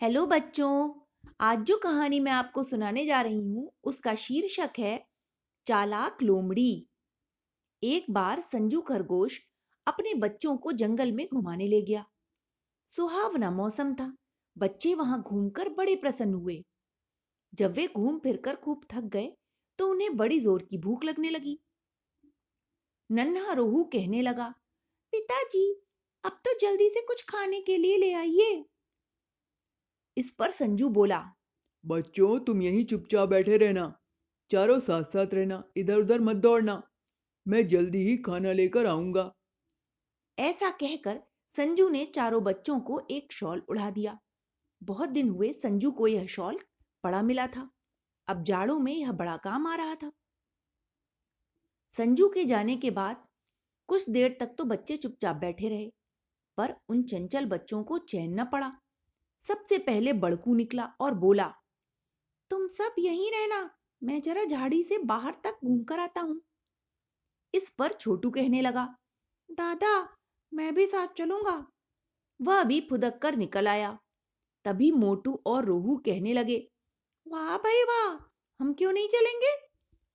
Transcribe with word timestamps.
Hello 0.00 0.24
बच्चों, 0.26 0.90
आज 1.40 1.62
जो 1.62 1.76
कहानी 1.76 2.18
मैं 2.20 2.32
आपको 2.32 2.62
सुनाने 2.62 3.04
जा 3.06 3.20
रही 3.20 3.40
हूँ, 3.40 3.70
उसका 3.84 4.14
शीर्षक 4.14 4.78
है, 4.78 4.98
चालाक 5.66 6.22
लोमड़ी। 6.22 6.86
एक 7.82 8.06
बार 8.10 8.40
संजू 8.42 8.80
खरगोश 8.80 9.38
अपने 9.86 10.12
बच्चों 10.14 10.56
को 10.56 10.72
जंगल 10.72 11.12
में 11.12 11.26
घुमाने 11.26 11.66
ले 11.66 11.82
गया। 11.82 12.04
सुहावना 12.88 13.50
मौसम 13.50 13.92
था, 13.94 14.12
बच्चे 14.56 14.94
वहाँ 14.94 15.20
घूमकर 15.22 15.68
बड़े 15.68 15.96
प्रसन्न 15.96 16.34
हुए। 16.34 16.62
जब 17.52 17.74
वे 17.74 17.88
घूम 17.96 18.18
फिरकर 18.18 18.56
खूब 18.56 18.86
थक 18.92 19.10
गए 19.12 19.32
तो 19.78 19.90
उन्हें 19.90 20.16
बड़ी 20.16 20.40
ज़ोर 20.40 20.66
की 20.70 20.78
भूख 20.78 21.04
लगने 21.04 21.30
लगी। 21.30 21.58
नन्हा 23.10 23.52
रोहू 23.54 23.84
कहने 23.92 24.22
लगा, 24.22 24.48
पिताजी, 25.12 25.70
अब 26.24 26.40
तो 26.44 26.58
जल्दी 26.60 26.88
से 26.88 27.06
कुछ 27.06 27.24
खाने 27.28 27.60
के 27.60 27.76
लिए 27.76 27.96
ले 27.96 28.12
आइए। 28.14 28.64
इस 30.18 30.30
पर 30.30 30.50
संजू 30.50 30.88
बोला 30.88 31.20
बच्चों 31.84 32.38
तुम 32.40 32.62
यहीं 32.62 32.84
चुपचाप 32.84 33.28
बैठे 33.28 33.56
रहना 33.56 34.00
चारों 34.50 34.78
साथ 34.80 35.04
साथ 35.04 35.34
रहना 35.34 35.62
इधर 35.76 35.98
उधर 35.98 36.20
मत 36.20 36.36
दौड़ना 36.36 36.82
मैं 37.46 37.68
जल्दी 37.68 37.98
ही 37.98 38.16
खाना 38.16 38.52
लेकर 38.52 38.86
आऊँगा. 38.86 39.32
ऐसा 40.38 40.70
कहकर 40.70 41.20
संजू 41.56 41.88
ने 41.88 42.04
चारों 42.04 42.42
बच्चों 42.44 42.80
को 42.80 43.00
एक 43.10 43.32
शॉल 43.32 43.62
उड़ा 43.68 43.90
दिया। 43.90 44.18
बहुत 44.82 45.08
दिन 45.08 45.28
हुए 45.28 45.52
संजू 45.52 45.90
को 45.90 46.06
यह 46.06 46.26
शॉल 46.26 46.58
पड़ा 47.04 47.22
मिला 47.22 47.46
था। 47.46 47.68
अब 48.28 48.42
जाड़ों 48.44 48.78
में 48.78 48.92
यह 48.92 49.12
बड़ा 49.12 49.36
काम 49.36 49.66
आ 49.66 49.74
रहा 49.76 49.94
था। 49.94 50.12
संजू 51.96 52.28
के 52.28 52.44
जाने 52.44 52.76
के 52.76 52.90
बाद 52.90 53.24
कुछ 53.88 54.10
देर 54.10 54.36
तक 54.40 54.54
तो 54.58 54.64
बच्चे 54.64 54.96
चुपचाप 54.96 55.36
बैठे 55.36 55.68
रहे 55.68 55.90
पर 56.58 56.74
उन 56.88 57.02
चंचल 57.02 57.46
बच्चों 57.46 57.82
को 57.84 57.98
चैन 57.98 58.40
न 58.40 58.44
पड़ा। 58.44 58.76
सबसे 59.48 59.78
पहले 59.78 60.12
बड़कू 60.12 60.54
निकला 60.54 60.84
और 61.00 61.14
बोला, 61.14 61.54
तुम 62.50 62.66
सब 62.66 62.94
यहीं 62.98 63.30
रहना, 63.32 63.70
मैं 64.02 64.20
जरा 64.20 64.44
झाड़ी 64.44 64.82
से 64.82 64.98
बाहर 64.98 65.34
तक 65.44 65.58
घूम 65.64 65.84
कर 65.84 65.98
आता 65.98 66.20
हूँ। 66.20 66.40
इस 67.54 67.70
पर 67.70 67.92
छोटू 67.92 68.30
कहने 68.30 68.60
लगा, 68.60 68.96
दादा, 69.50 70.16
मैं 70.52 70.74
भी 70.74 70.86
साथ 70.86 71.06
चलूँगा। 71.06 71.66
वह 72.42 72.62
भी 72.64 72.80
फुदक 72.80 73.18
कर 73.18 73.36
निकल 73.36 73.68
आया। 73.68 73.98
तभी 74.64 74.90
मोटू 74.92 75.42
और 75.46 75.64
रोहू 75.64 75.96
कहने 75.96 76.32
लगे, 76.32 76.68
वाह 77.26 77.56
भाई 77.58 77.82
वाह, 77.82 78.14
हम 78.60 78.74
क्यों 78.74 78.92
नहीं 78.92 79.08
चलेंगे? 79.08 79.56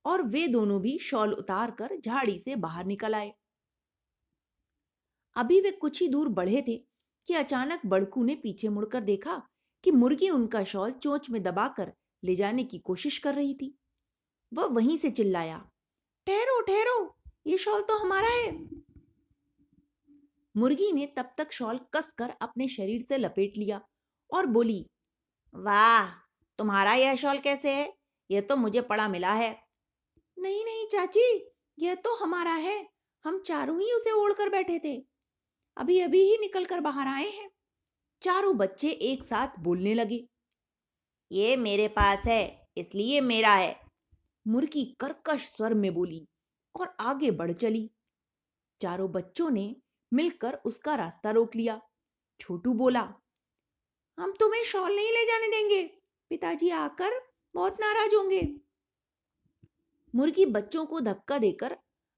और 0.05 0.21
वे 0.21 0.47
दोनों 0.47 0.81
भी 0.81 0.99
शॉल 0.99 1.33
उतार 1.33 1.71
कर 1.71 1.99
झाड़ी 1.99 2.41
से 2.45 2.55
बाहर 2.55 2.85
निकल 2.85 3.15
आए। 3.15 3.33
अभी 5.35 5.61
वे 5.61 5.71
कुछ 5.71 6.01
ही 6.01 6.07
दूर 6.07 6.29
बढ़े 6.29 6.63
थे 6.67 6.92
कि 7.27 7.33
अचानक 7.33 7.85
बड़कू 7.85 8.23
ने 8.23 8.35
पीछे 8.35 8.69
मुड़कर 8.69 9.01
देखा 9.01 9.41
कि 9.83 9.91
मुर्गी 9.91 10.29
उनका 10.29 10.63
शॉल 10.63 10.91
चोंच 10.91 11.29
में 11.29 11.43
दबाकर 11.43 11.93
ले 12.23 12.35
जाने 12.35 12.63
की 12.63 12.77
कोशिश 12.79 13.17
कर 13.17 13.35
रही 13.35 13.53
थी। 13.53 13.77
वह 14.53 14.65
वहीं 14.65 14.97
से 14.97 15.11
चिल्लाया, 15.11 15.57
ठहरो 16.27 16.61
ठहरो, 16.61 17.17
ये 17.47 17.57
शॉल 17.57 17.81
तो 17.81 17.97
हमारा 17.97 18.29
है। 18.29 18.51
मुर्गी 20.57 20.91
ने 20.91 21.05
तब 21.05 21.33
तक 21.37 21.51
शॉल 21.51 21.79
कसकर 21.93 22.29
अपने 22.41 22.67
शरीर 22.67 23.01
से 23.01 23.17
लपेट 23.17 23.57
लिया 23.57 23.81
और 24.33 24.45
बोली, 24.45 24.85
वाह, 25.53 26.09
तुम्हारा 26.59 26.93
यह 26.93 27.15
शॉल 27.15 27.39
कैसे 27.39 27.71
है? 27.71 27.93
यह 28.31 28.41
तो 28.41 28.55
मुझे 28.55 28.81
पड़ा 28.81 29.07
मिला 29.07 29.33
है। 29.33 29.63
नहीं 30.37 30.65
नहीं, 30.65 30.87
चाची, 30.87 31.53
यह 31.79 31.95
तो 31.95 32.15
हमारा 32.15 32.53
है। 32.53 32.89
हम 33.25 33.39
चारों 33.39 33.81
ही 33.81 33.93
उसे 33.93 34.11
ओढ़कर 34.11 34.49
बैठे 34.49 34.79
थे। 34.79 35.12
अभी 35.77 35.99
अभी 35.99 36.21
ही 36.21 36.37
निकलकर 36.37 36.79
बाहर 36.79 37.07
आए 37.07 37.29
हैं। 37.29 37.49
चारों 38.21 38.57
बच्चे 38.57 38.89
एक 38.89 39.23
साथ 39.23 39.59
बोलने 39.59 39.93
लगे, 39.93 40.27
ये 41.31 41.55
मेरे 41.57 41.87
पास 41.87 42.25
है, 42.25 42.67
इसलिए 42.77 43.21
मेरा 43.21 43.53
है। 43.53 43.75
मुर्गी 44.45 44.83
कर्कश 44.99 45.45
स्वर 45.47 45.73
में 45.73 45.93
बोली 45.93 46.27
और 46.75 46.95
आगे 46.99 47.31
बढ़ 47.31 47.51
चली। 47.51 47.89
चारों 48.81 49.11
बच्चों 49.11 49.49
ने 49.49 49.75
मिलकर 50.11 50.53
उसका 50.65 50.95
रास्ता 50.95 51.31
रोक 51.31 51.55
लिया। 51.55 51.79
छोटू 52.39 52.73
बोला, 52.73 53.01
हम 54.17 54.33
तुम्हें 54.39 54.63
शॉल 54.63 54.95
नहीं 54.95 55.11
ले 55.11 55.25
जाने 55.25 55.47
देंगे। 55.47 55.83
पिताजी 56.31 56.69
आकर 56.69 57.19
बहुत 57.55 57.77
नाराज़ 57.81 58.15
होंगे। 58.15 58.41
मुर्गी 60.13 60.45
बच्चों 60.45 60.85
को 60.85 60.99
धक्का 61.01 61.37
देकर 61.37 61.77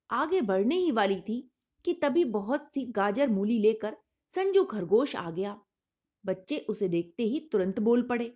आगे 0.09 0.41
बढ़ने 0.41 0.75
ही 0.75 0.91
वाली 0.91 1.19
थी। 1.21 1.37
कि 1.85 1.93
तभी 1.93 2.23
बहुत 2.31 2.69
सी 2.73 2.85
गाजर 2.91 3.29
मूली 3.29 3.59
लेकर 3.59 3.97
संजू 4.35 4.63
खरगोश 4.65 5.15
आ 5.15 5.29
गया। 5.31 5.59
बच्चे 6.23 6.57
उसे 6.69 6.87
देखते 6.87 7.23
ही 7.23 7.39
तुरंत 7.51 7.79
बोल 7.79 8.01
पड़े 8.01 8.27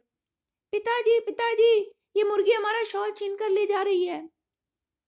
पिताजी 0.73 1.19
पिताजी 1.19 1.71
ये 2.15 2.23
मुर्गी 2.23 2.51
हमारा 2.51 2.83
शॉल 2.83 3.11
छीन 3.11 3.35
कर 3.35 3.49
ले 3.49 3.65
जा 3.65 3.81
रही 3.81 4.03
है। 4.05 4.29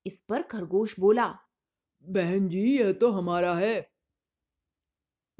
इस 0.06 0.20
पर 0.30 0.42
खरगोश 0.42 1.00
बोला 1.00 1.28
बहन 2.06 2.48
जी 2.50 2.64
यह 2.78 2.92
तो 2.94 3.10
हमारा 3.12 3.54
है। 3.56 3.76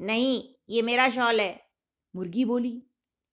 नहीं 0.00 0.42
ये 0.70 0.82
मेरा 0.82 1.08
शॉल 1.10 1.40
है। 1.40 1.60
मुर्गी 2.14 2.44
बोली 2.44 2.82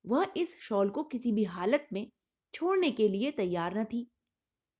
वह 0.05 0.33
इस 0.37 0.57
शॉल 0.61 0.89
को 0.89 1.03
किसी 1.03 1.31
भी 1.31 1.43
हालत 1.43 1.87
में 1.93 2.05
छोड़ने 2.53 2.91
के 2.91 3.07
लिए 3.07 3.31
तैयार 3.31 3.77
न 3.79 3.83
थी। 3.83 4.07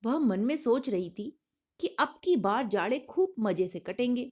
वह 0.04 0.18
मन 0.20 0.40
में 0.40 0.56
सोच 0.58 0.90
रही 0.90 1.10
थी 1.10 1.30
कि 1.80 1.88
अब 2.00 2.20
की 2.24 2.36
बार 2.38 2.68
जाड़े 2.68 3.00
खूब 3.00 3.34
मज़े 3.40 3.68
से 3.68 3.80
कटेंगे। 3.80 4.30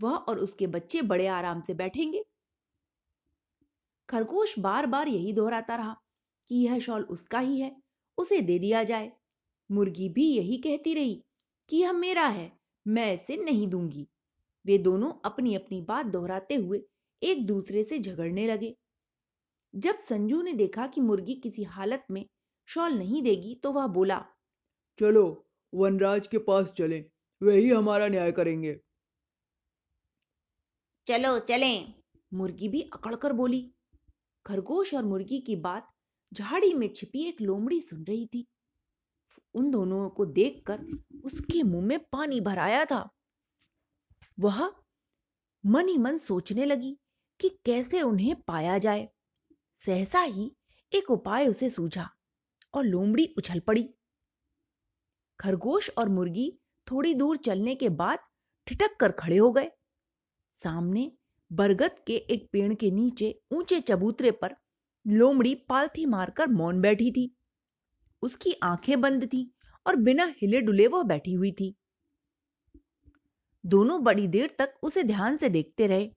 वह 0.00 0.14
और 0.14 0.38
उसके 0.38 0.66
बच्चे 0.66 1.02
बड़े 1.02 1.26
आराम 1.26 1.60
से 1.60 1.74
बैठेंगे। 1.74 2.24
खरगोश 4.08 4.58
बार 4.58 4.86
बार 4.86 5.08
यही 5.08 5.32
दोहराता 5.32 5.76
रहा 5.76 5.96
कि 6.50 6.56
यह 6.56 6.78
शॉल 6.78 7.02
उसका 7.10 7.38
ही 7.38 7.60
है, 7.60 7.76
उसे 8.18 8.40
दे 8.40 8.58
दिया 8.58 8.82
जाए। 8.84 9.10
मुर्गी 9.70 10.08
भी 10.08 10.26
यही 10.32 10.56
कहती 10.56 10.94
रही 10.94 11.22
कि 11.70 11.76
यह 11.76 11.92
मेरा 11.92 12.26
है, 12.26 12.52
मैं 12.86 13.12
इसे 13.14 13.36
नहीं 13.36 13.68
दूँगी। 13.68 14.06
वे 14.64 14.78
दोनों 14.78 15.12
अपनी 15.24 15.54
अपनी 15.54 15.80
बात 15.82 16.06
दोहराते 16.06 16.54
हुए 16.54 16.82
एक 17.22 17.46
दूसरे 17.46 17.84
से 17.84 17.98
झगड़ने 17.98 18.46
लगे। 18.46 18.74
जब 19.74 19.98
संजू 19.98 20.42
ने 20.42 20.52
देखा 20.52 20.86
कि 20.86 21.00
मुर्गी 21.00 21.34
किसी 21.34 21.62
हालत 21.66 22.04
में 22.10 22.24
शॉल 22.68 22.92
नहीं 22.92 23.22
देगी 23.22 23.54
तो 23.54 23.72
वह 23.72 23.86
बोला, 23.88 24.24
चलो, 24.98 25.22
वनराज 25.72 26.26
के 26.26 26.38
पास 26.40 26.72
चलें 26.72 27.04
वही 27.40 27.68
हमारा 27.70 28.08
न्याय 28.08 28.32
करेंगे। 28.32 28.78
चलो, 31.08 31.38
चलें। 31.38 31.94
मुर्गी 32.34 32.68
भी 32.68 32.80
अकड़कर 32.82 33.32
बोली, 33.32 33.74
खरगोश 34.46 34.94
और 34.94 35.04
मुर्गी 35.04 35.40
की 35.40 35.56
बात 35.56 35.90
झाड़ी 36.32 36.74
में 36.74 36.92
छिपी 36.94 37.28
एक 37.28 37.40
लोमड़ी 37.40 37.82
सुन 37.82 38.04
रही 38.04 38.26
थी। 38.26 38.46
उन 39.54 39.70
दोनों 39.70 40.10
को 40.10 40.26
देखकर 40.26 40.80
उसके 41.24 41.62
मुँह 41.62 41.86
में 41.86 41.98
पानी 41.98 42.40
भर 42.40 42.58
आया 42.58 42.84
था। 42.84 43.10
वह 44.40 44.72
मन 45.66 45.88
ही 45.88 45.98
मन 45.98 46.18
सोचने 46.18 46.64
लगी 46.64 46.98
कि 47.40 47.48
कैसे 47.48 48.02
उन्हें 48.02 48.42
पाया 48.42 48.78
जाए। 48.78 49.08
सहसा 49.76 50.20
ही 50.20 50.56
एक 50.94 51.10
उपाय 51.10 51.48
उसे 51.48 51.70
सूझा 51.70 52.10
और 52.74 52.84
लोमड़ी 52.84 53.34
उछल 53.38 53.60
पड़ी। 53.60 53.94
खरगोश 55.40 55.90
और 55.98 56.08
मुर्गी 56.08 56.60
थोड़ी 56.90 57.14
दूर 57.14 57.36
चलने 57.36 57.74
के 57.74 57.88
बाद 57.88 58.18
ठिठक 58.66 58.96
कर 59.00 59.12
खड़े 59.12 59.36
हो 59.36 59.52
गए। 59.52 59.70
सामने 60.62 61.10
बरगद 61.50 61.98
के 62.06 62.16
एक 62.16 62.48
पेड़ 62.52 62.74
के 62.74 62.90
नीचे 62.90 63.34
ऊँचे 63.52 63.80
चबूतरे 63.80 64.30
पर 64.30 64.56
लोमड़ी 65.06 65.54
पालथी 65.54 66.06
मारकर 66.06 66.48
मौन 66.48 66.80
बैठी 66.80 67.10
थी। 67.10 67.30
उसकी 68.22 68.52
आँखें 68.62 69.00
बंद 69.00 69.24
थी 69.24 69.50
और 69.86 69.96
बिना 69.96 70.24
हिले 70.42 70.60
डुले 70.60 70.86
वह 70.86 71.02
बैठी 71.02 71.32
हुई 71.32 71.52
थी। 71.52 71.74
दोनों 73.64 74.02
बड़ी 74.04 74.28
देर 74.28 74.54
तक 74.58 74.74
उसे 74.82 75.02
ध्यान 75.02 75.36
से 75.36 75.48
देखते 75.48 75.86
रहे। 75.86 76.10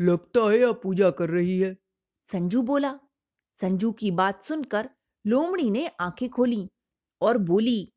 लगता 0.00 0.50
है 0.50 0.62
अब 0.62 0.80
पूजा 0.82 1.10
कर 1.10 1.30
रही 1.30 1.58
है। 1.58 1.76
संजू 2.30 2.62
बोला। 2.62 2.98
संजू 3.60 3.92
की 3.92 4.10
बात 4.10 4.42
सुनकर 4.42 4.88
लोमड़ी 5.24 5.70
ने 5.70 5.86
आँखें 6.00 6.28
खोली 6.28 6.68
और 7.20 7.38
बोली 7.38 7.92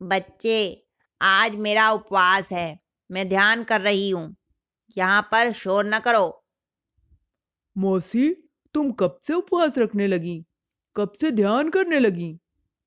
बच्चे 0.00 0.86
आज 1.20 1.56
मेरा 1.56 1.90
उपवास 1.90 2.48
है। 2.52 2.78
मैं 3.10 3.28
ध्यान 3.28 3.64
कर 3.64 3.80
रही 3.80 4.10
हूँ। 4.10 4.34
यहाँ 4.98 5.22
पर 5.22 5.52
शोर 5.52 5.84
न 5.84 5.98
करो। 5.98 6.44
मौसी 7.76 8.28
तुम 8.74 8.90
कब 8.92 9.18
से 9.22 9.34
उपवास 9.34 9.78
रखने 9.78 10.06
लगी? 10.06 10.44
कब 10.96 11.12
से 11.20 11.30
ध्यान 11.30 11.70
करने 11.70 11.98
लगी? 11.98 12.38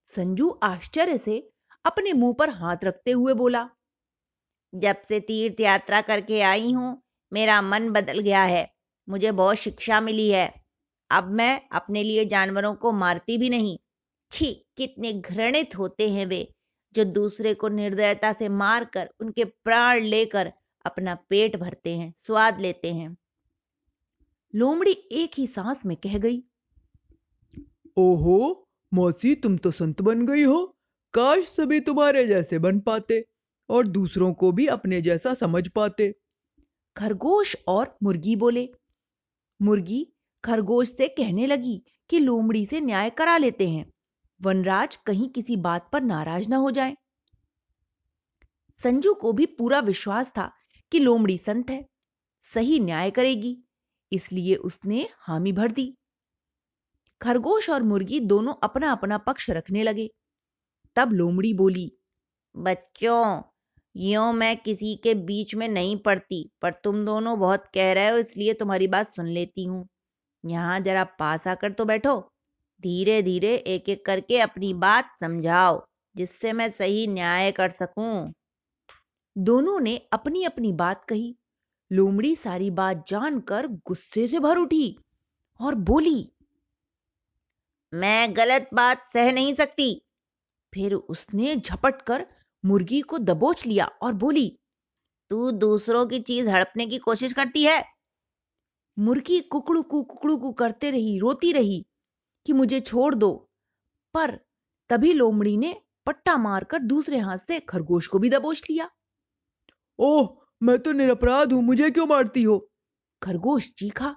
संजू 0.05 0.49
आश्चर्य 0.63 1.17
से 1.17 1.37
अपने 1.85 2.13
मुँह 2.13 2.33
पर 2.39 2.49
हाथ 2.49 2.83
रखते 2.83 3.11
हुए 3.11 3.33
बोला 3.33 3.69
जब 4.73 5.01
से 5.01 5.19
तीर्थ 5.19 5.59
यात्रा 5.59 6.01
करके 6.01 6.41
आई 6.41 6.71
हूँ 6.71 7.01
मेरा 7.31 7.61
मन 7.61 7.89
बदल 7.89 8.19
गया 8.19 8.43
है। 8.43 8.69
मुझे 9.07 9.31
बहुत 9.31 9.57
शिक्षा 9.57 9.99
मिली 10.01 10.29
है। 10.29 10.47
अब 11.11 11.27
मैं 11.31 11.61
अपने 11.71 12.03
लिए 12.03 12.25
जानवरों 12.25 12.73
को 12.75 12.91
मारती 12.91 13.37
भी 13.37 13.49
नहीं। 13.49 13.77
छी 14.31 14.53
कितने 14.77 15.13
घृणित 15.13 15.77
होते 15.77 16.09
हैं 16.09 16.25
वे 16.25 16.47
जो 16.95 17.03
दूसरे 17.03 17.53
को 17.53 17.67
निर्दयता 17.67 18.33
से 18.33 18.49
मारकर 18.49 19.09
उनके 19.19 19.45
प्राण 19.45 19.99
लेकर 19.99 20.51
अपना 20.85 21.15
पेट 21.29 21.55
भरते 21.55 21.95
हैं 21.97 22.13
स्वाद 22.17 22.59
लेते 22.61 22.93
हैं। 22.93 23.15
लोमड़ी 24.53 24.91
एक 24.91 25.31
ही 25.37 25.47
सांस 25.47 25.85
में 25.85 25.95
कह 25.97 26.17
गई 26.17 26.43
ओहो 27.97 28.67
मौसी 28.91 29.33
तुम 29.35 29.57
तो 29.57 29.71
संत 29.71 30.01
बन 30.01 30.25
गई 30.25 30.43
हो। 30.43 30.65
काश 31.13 31.45
सभी 31.45 31.79
तुम्हारे 31.79 32.25
जैसे 32.27 32.59
बन 32.59 32.79
पाते 32.79 33.23
और 33.69 33.87
दूसरों 33.87 34.33
को 34.33 34.51
भी 34.51 34.67
अपने 34.67 35.01
जैसा 35.01 35.33
समझ 35.33 35.67
पाते। 35.67 36.13
खरगोश 36.95 37.55
और 37.67 37.97
मुर्गी 38.03 38.35
बोले। 38.35 38.67
मुर्गी 39.61 40.05
खरगोश 40.43 40.95
से 40.95 41.07
कहने 41.07 41.47
लगी 41.47 41.81
कि 42.09 42.19
लोमड़ी 42.19 42.65
से 42.65 42.81
न्याय 42.81 43.09
करा 43.09 43.37
लेते 43.37 43.69
हैं। 43.69 43.85
वनराज 44.41 44.95
कहीं 44.95 45.29
किसी 45.29 45.55
बात 45.57 45.89
पर 45.93 46.01
नाराज़ 46.01 46.49
ना 46.49 46.57
हो 46.57 46.71
जाए। 46.71 46.95
संजू 48.81 49.13
को 49.13 49.33
भी 49.33 49.45
पूरा 49.45 49.79
विश्वास 49.79 50.29
था 50.29 50.51
कि 50.91 50.99
लोमड़ी 50.99 51.37
संत 51.37 51.69
है, 51.69 51.85
सही 52.51 52.79
न्याय 52.79 53.11
करेगी, 53.11 53.57
इसलिए 54.11 54.55
उसने 54.55 55.07
हामी 55.19 55.51
भर 55.51 55.71
दी। 55.71 55.93
खरगोश 57.21 57.69
और 57.69 57.83
मुर्गी 57.83 58.19
दोनों 58.21 58.53
अपना 58.63 58.91
अपना 58.91 59.17
पक्ष 59.19 59.49
रखने 59.49 59.83
लगे। 59.83 60.09
तब 60.97 61.11
लोमड़ी 61.13 61.53
बोली, 61.53 61.91
बच्चों, 62.55 63.41
यो 63.95 64.31
मैं 64.33 64.55
किसी 64.57 64.95
के 64.95 65.13
बीच 65.15 65.55
में 65.55 65.67
नहीं 65.69 65.97
पड़ती, 65.99 66.49
पर 66.61 66.71
तुम 66.83 67.05
दोनों 67.05 67.37
बहुत 67.39 67.67
कह 67.73 67.91
रहे 67.93 68.09
हो, 68.09 68.17
इसलिए 68.17 68.53
तुम्हारी 68.53 68.87
बात 68.87 69.11
सुन 69.11 69.27
लेती 69.29 69.65
हूँ। 69.65 69.87
यहाँ 70.43 70.79
जरा 70.79 71.03
पास 71.19 71.47
आकर 71.47 71.71
तो 71.71 71.85
बैठो 71.85 72.19
धीरे 72.83 73.21
धीरे 73.21 73.55
एक 73.57 73.89
एक 73.89 74.05
करके 74.05 74.39
अपनी 74.41 74.73
बात 74.75 75.09
समझाओ, 75.21 75.85
जिससे 76.15 76.53
मैं 76.53 76.69
सही 76.71 77.05
न्याय 77.07 77.51
कर 77.53 77.69
सकूँ। 77.73 78.31
दोनों 79.35 79.79
ने 79.79 79.97
अपनी 80.13 80.43
अपनी 80.43 80.71
बात 80.73 81.05
कही। 81.05 81.35
लोमड़ी 81.91 82.35
सारी 82.35 82.69
बात 82.71 83.05
जानकर 83.07 83.67
गुस्से 83.87 84.27
से 84.27 84.39
भर 84.39 84.57
उठी 84.57 84.97
और 85.59 85.75
बोली, 85.75 86.31
मैं 87.93 88.35
गलत 88.37 88.69
बात 88.73 89.09
सह 89.13 89.31
नहीं 89.31 89.53
सकती। 89.53 89.87
फिर 90.73 90.93
उसने 90.93 91.55
झपट 91.55 92.01
कर 92.01 92.25
मुर्गी 92.63 93.01
को 93.01 93.17
दबोच 93.19 93.65
लिया 93.65 93.85
और 94.01 94.13
बोली, 94.15 94.47
तू 95.31 95.51
दूसरों 95.51 96.05
की 96.05 96.19
चीज़ 96.21 96.49
हड़पने 96.49 96.85
की 96.85 96.97
कोशिश 96.99 97.33
करती 97.33 97.63
है? 97.63 97.83
मुर्गी 98.97 99.39
कुकड़ू 99.39 99.81
कु 99.83 100.01
कुकड़ू 100.03 100.37
कु 100.37 100.51
करते 100.53 100.89
रही, 100.91 101.17
रोती 101.19 101.51
रही 101.51 101.85
कि 102.45 102.53
मुझे 102.53 102.79
छोड़ 102.81 103.13
दो, 103.15 103.31
पर 104.15 104.39
तभी 104.89 105.13
लोमड़ी 105.13 105.55
ने 105.57 105.73
पट्टा 106.07 106.37
मारकर 106.37 106.79
दूसरे 106.85 107.19
हाथ 107.19 107.37
से 107.47 107.59
खरगोश 107.59 108.07
को 108.07 108.19
भी 108.19 108.29
दबोच 108.29 108.63
लिया। 108.69 108.89
ओह, 109.99 110.27
मैं 110.61 110.77
तो 110.79 110.91
निरपराध 110.91 111.53
हूँ, 111.53 111.61
मुझे 111.63 111.89
क्यों 111.91 112.05
मारती 112.07 112.43
हो? 112.43 112.57
खरगोश 113.21 113.69
चीखा। 113.77 114.15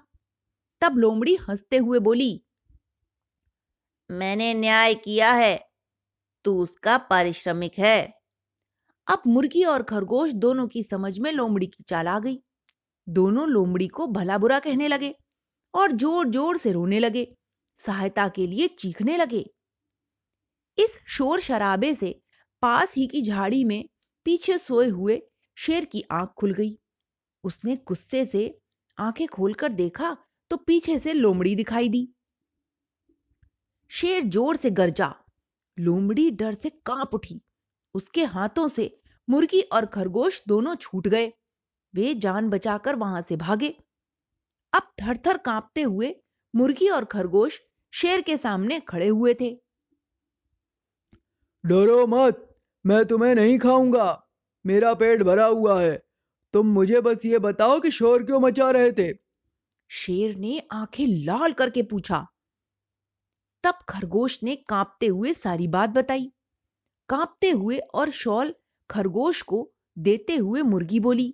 तब 0.81 0.97
लोमड़ी 0.97 1.35
हँसते 1.35 1.77
हुए 1.77 1.99
बोली, 1.99 2.41
मैंने 4.09 4.53
न्याय 4.53 4.93
किया 4.95 5.31
है, 5.31 5.57
तू 6.45 6.61
उसका 6.63 6.97
पारिश्रमिक 6.97 7.79
है। 7.79 8.13
अब 9.07 9.21
मुर्गी 9.27 9.63
और 9.63 9.83
खरगोश 9.83 10.31
दोनों 10.33 10.67
की 10.67 10.83
समझ 10.83 11.17
में 11.19 11.31
लोमड़ी 11.31 11.67
की 11.67 11.83
चाल 11.83 12.07
आ 12.07 12.19
गई। 12.19 12.37
दोनों 13.07 13.47
लोमड़ी 13.49 13.87
को 13.87 14.07
भला 14.07 14.37
बुरा 14.37 14.59
कहने 14.59 14.87
लगे 14.87 15.13
और 15.73 15.91
ज़ोर 15.91 16.29
ज़ोर 16.29 16.57
से 16.57 16.71
रोने 16.71 16.99
लगे, 16.99 17.27
सहायता 17.83 18.27
के 18.27 18.47
लिए 18.47 18.67
चीखने 18.67 19.17
लगे। 19.17 19.45
इस 20.77 20.99
शोर 21.07 21.39
शराबे 21.39 21.93
से 21.95 22.19
पास 22.63 22.93
ही 22.95 23.07
की 23.07 23.21
झाड़ी 23.21 23.63
में 23.63 23.83
पीछे 24.25 24.57
सोए 24.57 24.87
हुए 24.87 25.21
शेर 25.59 25.85
की 25.85 26.03
आँख 26.11 26.29
खुल 26.29 26.53
गई। 26.53 26.77
उसने 27.43 27.75
गुस्से 27.87 28.25
से 28.25 28.59
आँखें 28.97 29.27
खोलकर 29.27 29.69
देखा 29.69 30.17
तो 30.51 30.57
पीछे 30.57 30.99
से 30.99 31.13
लोमड़ी 31.13 31.55
दिखाई 31.55 31.89
दी। 31.89 32.07
शेर 33.91 34.23
ज़ोर 34.23 34.55
से 34.55 34.71
गरजा। 34.71 35.13
लोमड़ी 35.77 36.29
डर 36.31 36.53
से 36.53 36.69
काँप 36.85 37.13
उठी। 37.13 37.41
उसके 37.95 38.23
हाथों 38.25 38.67
से 38.67 38.99
मुर्गी 39.27 39.61
और 39.61 39.85
खरगोश 39.85 40.41
दोनों 40.47 40.75
छूट 40.75 41.07
गए। 41.07 41.33
वे 41.93 42.13
जान 42.15 42.49
बचाकर 42.49 42.95
वहाँ 42.95 43.21
से 43.21 43.35
भागे। 43.35 43.69
अब 44.73 44.91
थर 45.01 45.17
थर 45.17 45.37
कांपते 45.37 45.81
हुए 45.81 46.15
मुर्गी 46.55 46.87
और 46.89 47.05
खरगोश 47.05 47.59
शेर 47.93 48.21
के 48.21 48.37
सामने 48.37 48.79
खड़े 48.79 49.07
हुए 49.07 49.33
थे। 49.33 49.51
डरो 51.63 52.05
मत, 52.07 52.53
मैं 52.85 53.05
तुम्हें 53.05 53.35
नहीं 53.35 53.57
खाऊँगा। 53.59 54.28
मेरा 54.65 54.93
पेट 54.93 55.23
भरा 55.23 55.45
हुआ 55.45 55.81
है। 55.81 56.03
तुम 56.53 56.67
मुझे 56.67 57.01
बस 57.01 57.25
ये 57.25 57.39
बताओ 57.39 57.79
कि 57.79 57.91
शोर 57.91 58.23
क्यों 58.23 58.39
मचा 58.39 58.71
रहे 58.71 58.91
थे? 58.91 59.13
शेर 59.89 60.35
ने 60.35 60.61
आँखें 60.71 61.07
लाल 61.07 61.53
करके 61.53 61.83
पूछा। 61.83 62.27
तब 63.63 63.79
खरगोश 63.89 64.43
ने 64.43 64.55
कांपते 64.55 65.07
हुए 65.07 65.33
सारी 65.33 65.67
बात 65.67 65.89
बताई। 65.89 66.31
कांपते 67.09 67.49
हुए 67.51 67.77
और 67.77 68.11
शॉल 68.11 68.55
खरगोश 68.89 69.41
को 69.41 69.71
देते 69.97 70.35
हुए 70.35 70.61
मुर्गी 70.61 70.99
बोली, 70.99 71.33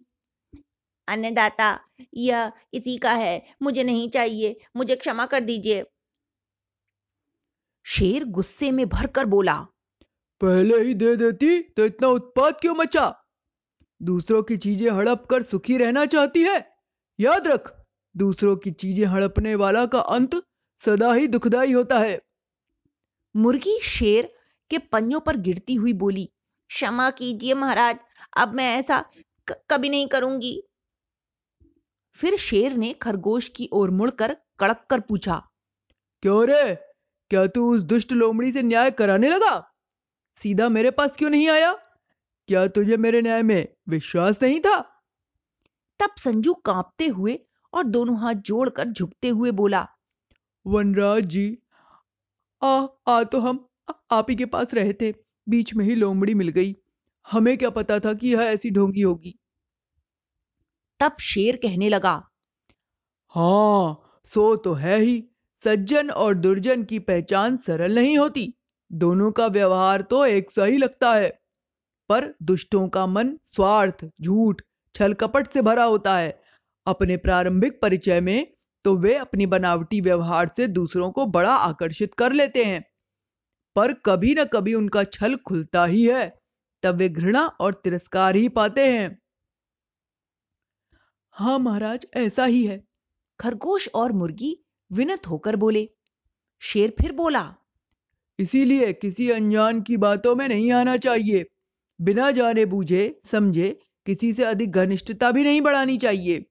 अन्नदाता, 1.08 1.80
यह 2.14 2.52
इसी 2.74 2.98
का 2.98 3.12
है। 3.12 3.42
मुझे 3.62 3.84
नहीं 3.84 4.10
चाहिए। 4.10 4.60
मुझे 4.76 4.96
क्षमा 4.96 5.26
कर 5.26 5.40
दीजिए। 5.40 5.84
शेर 7.86 8.26
गुस्से 8.26 8.72
में 8.72 8.90
भरकर 8.90 9.26
बोला 9.26 9.68
पहले 10.42 10.80
ही 10.80 10.94
दे 10.94 11.16
देती 11.16 11.60
तो 11.70 11.86
इतना 11.86 12.08
उत्पाद 12.10 12.60
क्यों 12.62 12.76
मचा? 12.76 13.14
दूसरों 14.02 14.42
की 14.44 14.58
चीज़ें 14.58 14.90
हड़प 14.92 15.26
कर 15.30 15.44
सुखी 15.44 15.78
रहना 15.78 16.06
चाहती 16.06 16.42
है? 16.44 16.58
याद 17.20 17.48
रख 17.48 17.72
दूसरों 18.16 18.56
की 18.58 18.72
चीज़ें 18.74 19.06
हड़पने 19.06 19.56
वाला 19.56 19.86
का 19.86 20.00
अंत 20.00 20.36
सदा 20.84 21.14
ही 21.14 21.28
दुखदाई 21.28 21.72
होता 21.74 22.00
है। 22.00 22.20
मुर्गी 23.36 23.80
शेर 23.84 24.30
के 24.72 24.78
पंजों 24.78 25.20
पर 25.20 25.38
गिरती 25.38 25.76
हुई 25.76 25.94
बोली 25.94 26.30
क्षमा 26.70 27.10
कीजिए 27.10 27.54
महाराज 27.54 27.98
अब 28.38 28.54
मैं 28.56 28.76
ऐसा 28.78 29.04
कभी 29.48 29.90
नहीं 29.90 30.08
करूँगी। 30.08 30.62
फिर 32.20 32.38
शेर 32.38 32.74
ने 32.74 32.92
खरगोश 32.94 33.48
की 33.48 33.70
ओर 33.74 33.90
मुड़कर 33.92 34.36
कड़क 34.60 34.86
कर 34.90 35.00
पूछा 35.00 35.42
क्यों 36.24 36.46
रे? 36.48 36.76
क्या 37.32 37.46
तू 37.48 37.74
उस 37.76 37.82
दुष्ट 37.84 38.12
लोमड़ी 38.12 38.52
से 38.52 38.62
न्याय 38.62 38.92
कराने 38.92 39.30
लगा? 39.30 39.56
सीधा 40.38 40.70
मेरे 40.70 40.92
पास 40.92 41.18
क्यों 41.18 41.30
नहीं 41.30 41.50
आया? 41.50 41.72
क्या 42.50 42.68
तुझे 42.68 42.98
मेरे 42.98 43.22
न्याय 43.22 43.44
में 43.44 43.68
विश्वास 43.90 44.40
नहीं 44.42 44.60
था? 44.60 44.78
तब 46.00 46.16
संजू 46.18 46.54
कांपते 46.54 47.08
हुए 47.08 47.40
और 47.74 47.84
दोनों 47.84 48.20
हाथ 48.20 48.34
जोड़कर 48.34 48.88
झुकते 48.88 49.30
हुए 49.30 49.52
बोला 49.52 49.88
वनराज 50.66 51.26
जी 51.26 51.46
आ 52.62 52.88
आ 53.08 53.24
तो 53.24 53.40
हम 53.40 53.60
आप 54.12 54.30
ही 54.30 54.36
के 54.36 54.46
पास 54.46 54.74
रहे 54.74 54.94
थे। 54.94 55.14
बीच 55.48 55.74
में 55.74 55.86
ही 55.86 55.96
लोमड़ी 55.96 56.34
मिल 56.34 56.50
गई। 56.50 56.76
हमें 57.26 57.58
क्या 57.58 57.70
पता 57.70 58.00
था 58.00 58.14
कि 58.14 58.34
यह 58.34 58.42
ऐसी 58.42 58.72
ढोंगी 58.72 59.02
होगी? 59.02 59.36
तब 61.00 61.16
शेर 61.22 61.56
कहने 61.56 61.90
लगा 61.90 62.16
हाँ 63.34 64.22
सो 64.26 64.56
तो 64.56 64.74
है 64.74 65.00
ही। 65.00 65.24
सज्जन 65.64 66.10
और 66.10 66.34
दुर्जन 66.34 66.84
की 66.84 67.00
पहचान 67.00 67.58
सरल 67.58 67.96
नहीं 67.96 68.18
होती। 68.18 68.54
दोनों 68.92 69.32
का 69.32 69.48
व्यवहार 69.48 70.02
तो 70.02 70.26
एक 70.26 70.52
सा 70.52 70.66
ही 70.66 70.78
लगता 70.78 71.14
है। 71.14 71.30
पर 72.10 72.34
दुष्टों 72.44 72.90
का 72.90 73.06
मन 73.08 73.38
स्वार्थ, 73.44 74.06
झूठ, 74.22 74.62
छल 74.96 75.14
कपट 75.14 75.48
से 75.48 75.62
भरा 75.62 75.84
होता 75.84 76.18
है। 76.18 76.42
अपने 76.88 77.18
प्रारंभिक 77.18 77.82
परिचय 77.82 78.22
में 78.22 78.48
तो 78.86 78.96
वे 78.96 79.16
अपनी 79.16 79.46
बनावटी 79.46 80.02
व्यवहार 80.02 80.52
से 80.58 80.68
दूसरों 80.68 81.12
को 81.12 81.26
बड़ा 81.26 81.56
आकर्षित 81.56 82.14
कर 82.14 82.34
लेते 82.34 82.66
हैं। 82.66 82.84
पर 83.76 83.94
कभी 83.94 84.36
न 84.36 84.46
कभी 84.46 84.74
उनका 84.74 85.04
छल 85.04 85.36
खुलता 85.36 85.86
ही 85.86 86.06
है, 86.06 86.40
तब 86.84 86.96
वे 86.96 87.10
घृणा 87.10 87.46
और 87.48 87.74
तिरस्कार 87.74 88.36
ही 88.36 88.50
पाते 88.50 88.88
हैं। 88.92 89.20
हाँ 91.32 91.60
महाराज, 91.60 92.08
ऐसा 92.14 92.46
ही 92.46 92.66
है। 92.66 92.84
खरगोश 93.40 93.90
और 93.96 94.12
मुर्गी 94.12 94.66
विनत 94.92 95.28
होकर 95.28 95.56
बोले। 95.56 95.90
शेर 96.62 96.94
फिर 97.02 97.12
बोला 97.12 97.56
इसीलिए 98.40 98.94
किसी 98.94 99.30
अनजान 99.30 99.82
की 99.82 99.98
बातों 99.98 100.36
में 100.36 100.48
नहीं 100.48 100.72
आना 100.72 100.98
चाहिए। 100.98 101.46
बिना 102.02 102.32
जाने 102.32 102.66
बूझे, 102.66 103.20
समझे, 103.32 103.80
किसी 104.06 104.34
से 104.34 104.44
अधिक 104.44 104.72
घनिष्ठता 104.72 105.32
भी 105.32 105.44
नहीं 105.44 105.62
बढ़ानी 105.62 105.98
चाहिए। 105.98 106.46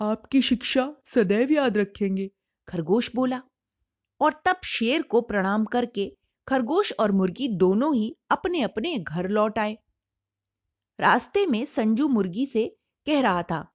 आपकी 0.00 0.42
शिक्षा 0.42 0.94
सदैव 1.04 1.52
याद 1.52 1.78
रखेंगे, 1.78 2.30
खरगोश 2.68 3.10
बोला। 3.14 3.42
और 4.20 4.42
तब 4.44 4.60
शेर 4.64 5.02
को 5.02 5.20
प्रणाम 5.20 5.64
करके 5.64 6.16
खरगोश 6.48 6.92
और 7.00 7.12
मुर्गी 7.12 7.48
दोनों 7.48 7.94
ही 7.94 8.16
अपने 8.30 8.62
अपने 8.62 8.98
घर 8.98 9.28
लौट 9.28 9.58
आए। 9.58 9.78
रास्ते 11.00 11.46
में 11.46 11.64
संजू 11.64 12.08
मुर्गी 12.08 12.46
से 12.46 12.76
कह 13.06 13.20
रहा 13.20 13.42
था, 13.42 13.72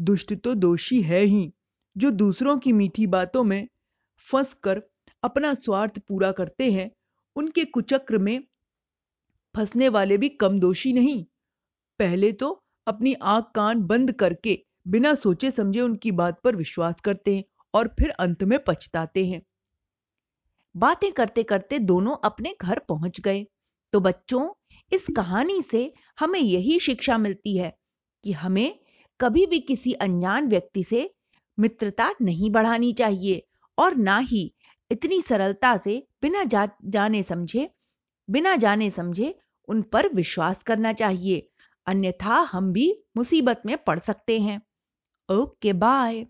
दुष्ट 0.00 0.34
तो 0.34 0.54
दोषी 0.54 1.02
है 1.02 1.22
ही, 1.24 1.54
जो 1.96 2.10
दूसरों 2.10 2.58
की 2.58 2.72
मीठी 2.72 3.06
बातों 3.06 3.44
में 3.44 3.68
फंस 4.18 4.54
कर 4.54 4.82
अपना 5.24 5.54
स्वार्थ 5.54 5.98
पूरा 5.98 6.32
करते 6.32 6.70
हैं, 6.72 6.90
उनके 7.36 7.64
कुचक्र 7.64 8.18
में 8.18 8.42
फंसने 9.54 9.88
वाले 9.88 10.18
भी 10.18 10.28
कम 10.28 10.58
दोषी 10.58 10.92
नहीं। 10.92 11.24
पहले 12.00 12.32
तो 12.32 12.62
अपनी 12.86 13.14
आँख 13.14 13.50
कान 13.54 13.82
बंद 13.82 14.12
करके 14.12 14.58
बिना 14.88 15.14
सोचे 15.14 15.50
समझे 15.50 15.80
उनकी 15.80 16.10
बात 16.12 16.40
पर 16.44 16.56
विश्वास 16.56 17.00
करते 17.04 17.36
हैं 17.36 17.44
और 17.74 17.88
फिर 17.88 18.10
अंत 18.10 18.44
में 18.44 18.58
पछताते 18.64 19.26
हैं। 19.26 19.42
बातें 20.74 21.12
करते 21.12 21.42
करते 21.42 21.78
दोनों 21.78 22.16
अपने 22.24 22.54
घर 22.62 22.78
पहुँच 22.78 23.20
गए। 23.20 23.46
तो 23.92 24.00
बच्चों, 24.00 24.48
इस 24.92 25.06
कहानी 25.16 25.62
से 25.62 25.92
हमें 26.18 26.40
यही 26.40 26.78
शिक्षा 26.80 27.18
मिलती 27.18 27.56
है 27.56 27.72
कि 28.24 28.32
हमें 28.32 28.78
कभी 29.20 29.46
भी 29.46 29.60
किसी 29.60 29.92
अनजान 29.92 30.48
व्यक्ति 30.48 30.84
से 30.84 31.10
मित्रता 31.58 32.14
नहीं 32.22 32.50
बढ़ानी 32.50 32.92
चाहिए 32.92 33.42
और 33.78 33.96
ना 33.96 34.18
ही 34.18 34.53
इतनी 34.94 35.20
सरलता 35.22 35.76
से 35.76 35.96
बिना 36.22 36.44
जा, 36.44 36.68
जाने 36.84 37.22
समझे 37.22 37.70
बिना 38.28 38.56
जाने 38.56 38.90
समझे 38.90 39.34
उन 39.68 39.82
पर 39.82 40.08
विश्वास 40.14 40.62
करना 40.62 40.92
चाहिए। 40.94 41.48
अन्यथा 41.86 42.36
हम 42.52 42.72
भी 42.72 42.86
मुसीबत 43.16 43.62
में 43.66 43.76
पड़ 43.84 43.98
सकते 44.00 44.40
हैं। 44.40 44.60
Okay 45.28 45.72
bye. 45.72 46.26